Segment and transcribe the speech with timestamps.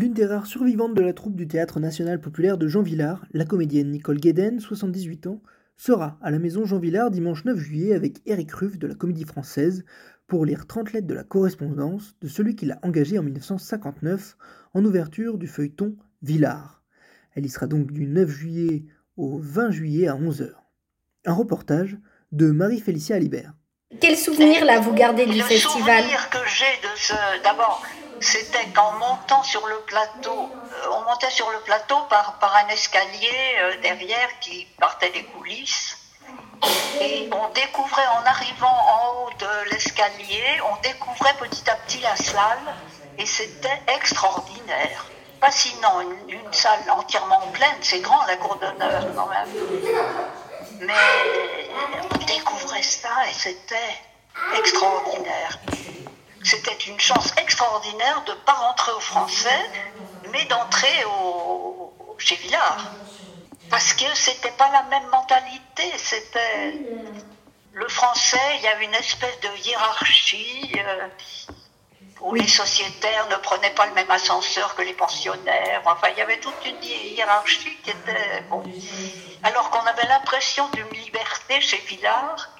[0.00, 3.44] L'une des rares survivantes de la troupe du Théâtre national populaire de Jean Villard, la
[3.44, 5.42] comédienne Nicole Guéden, 78 ans,
[5.76, 9.24] sera à la maison Jean Villard dimanche 9 juillet avec Eric Ruff de la Comédie
[9.24, 9.84] Française
[10.28, 14.36] pour lire 30 lettres de la correspondance de celui qui l'a engagé en 1959
[14.72, 16.80] en ouverture du feuilleton Villard.
[17.34, 18.84] Elle y sera donc du 9 juillet
[19.16, 20.50] au 20 juillet à 11h.
[21.24, 21.98] Un reportage
[22.30, 23.52] de Marie-Félicia Alibert.
[24.00, 26.04] Quel souvenir là vous gardez du festival?
[26.04, 27.82] Le souvenir que j'ai de ce, d'abord,
[28.20, 32.68] c'était qu'en montant sur le plateau, euh, on montait sur le plateau par, par un
[32.68, 35.96] escalier euh, derrière qui partait des coulisses.
[37.00, 42.16] Et on découvrait, en arrivant en haut de l'escalier, on découvrait petit à petit la
[42.16, 42.74] salle
[43.16, 45.06] et c'était extraordinaire.
[45.40, 49.48] Fascinant, une, une salle entièrement pleine, c'est grand la cour d'honneur quand même.
[50.80, 50.92] Mais
[52.12, 53.94] on découvrait ça et c'était
[54.58, 55.58] extraordinaire.
[56.42, 59.70] C'était une chance extraordinaire de ne pas rentrer au français,
[60.30, 62.92] mais d'entrer au, chez Villard.
[63.70, 66.74] Parce que c'était pas la même mentalité, c'était
[67.72, 71.08] le français, il y a une espèce de hiérarchie euh,
[72.20, 75.82] où les sociétaires ne prenaient pas le même ascenseur que les pensionnaires.
[75.84, 78.64] Enfin, il y avait toute une hiérarchie qui était bon.
[79.42, 82.50] Alors qu'on avait l'impression d'une liberté chez Villard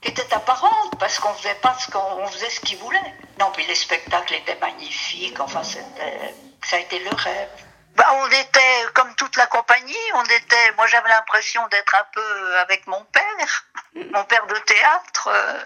[0.00, 3.14] qui était apparente parce qu'on faisait pas ce qu'on faisait ce qu'ils voulaient.
[3.38, 5.38] Non, puis les spectacles étaient magnifiques.
[5.40, 7.48] Enfin, c'était, ça a été le rêve.
[7.94, 9.94] Bah, on était comme toute la compagnie.
[10.14, 15.28] On était, moi, j'avais l'impression d'être un peu avec mon père, mon père de théâtre.
[15.28, 15.58] Euh,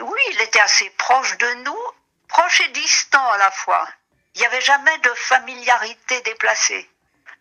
[0.00, 1.82] oui, il était assez proche de nous,
[2.28, 3.86] proche et distant à la fois.
[4.34, 6.88] Il n'y avait jamais de familiarité déplacée.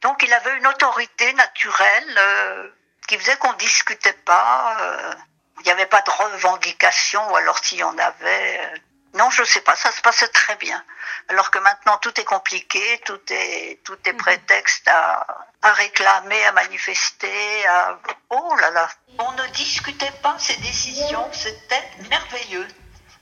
[0.01, 2.69] Donc, il avait une autorité naturelle euh,
[3.07, 4.77] qui faisait qu'on discutait pas.
[4.81, 5.13] Euh,
[5.59, 8.59] il n'y avait pas de revendication, ou alors s'il y en avait.
[8.59, 8.77] Euh,
[9.21, 10.83] non, je ne sais pas, ça se passait très bien.
[11.27, 16.51] Alors que maintenant tout est compliqué, tout est tout est prétexte à, à réclamer, à
[16.53, 17.99] manifester, à
[18.31, 18.89] oh là là.
[19.19, 22.67] On ne discutait pas ces décisions, c'était merveilleux.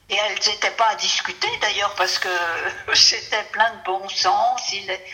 [0.09, 2.29] Et elles n'étaient pas à discuter d'ailleurs parce que
[2.95, 4.71] c'était plein de bon sens.
[4.71, 5.05] Il, est,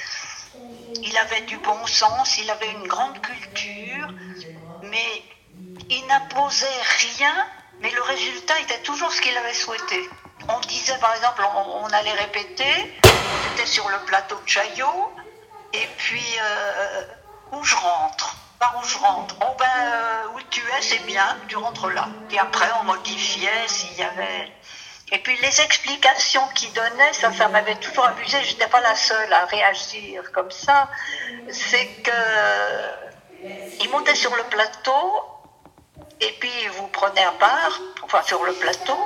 [1.01, 4.07] il avait du bon sens, il avait une grande culture,
[4.83, 5.23] mais
[5.89, 7.47] il n'imposait rien,
[7.79, 10.07] mais le résultat était toujours ce qu'il avait souhaité.
[10.47, 15.11] On disait par exemple, on, allait répéter, on était sur le plateau de Chaillot,
[15.73, 17.01] et puis euh,
[17.51, 18.35] où je rentre?
[18.59, 19.35] Par où je rentre?
[19.41, 22.07] Oh ben, euh, où tu es, c'est bien, tu rentres là.
[22.31, 24.51] Et après, on modifiait s'il y avait.
[25.11, 28.43] Et puis les explications qu'il donnait, ça, ça m'avait toujours amusé.
[28.43, 30.89] Je n'étais pas la seule à réagir comme ça.
[31.51, 32.11] C'est que
[33.79, 35.23] il montait sur le plateau
[36.21, 38.97] et puis vous prenez un bar, enfin sur le plateau,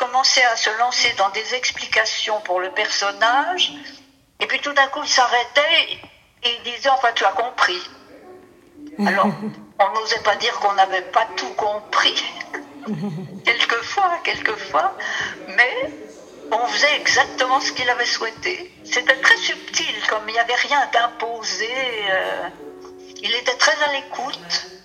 [0.00, 3.72] commençait à se lancer dans des explications pour le personnage,
[4.40, 6.00] et puis tout d'un coup il s'arrêtait
[6.42, 7.80] et il disait enfin tu as compris.
[9.06, 9.28] Alors
[9.78, 12.24] on n'osait pas dire qu'on n'avait pas tout compris,
[13.44, 14.96] quelquefois, quelquefois,
[15.48, 15.92] mais
[16.50, 18.72] on faisait exactement ce qu'il avait souhaité.
[18.84, 21.70] C'était très subtil, comme il n'y avait rien d'imposé.
[22.10, 22.48] Euh,
[23.22, 24.79] il était très à l'écoute.